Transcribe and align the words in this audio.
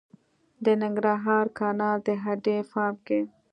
د 0.63 0.65
ننګرهار 0.81 1.45
کانال 1.59 1.97
د 2.07 2.09
هډې 2.23 2.57
فارم 2.71 2.95
کې 3.07 3.21